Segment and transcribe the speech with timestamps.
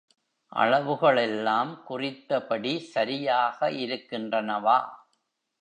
[0.51, 4.79] அளவுகளெல்லாம் குறித்தபடி சரியாக இருக்கின்றனவா?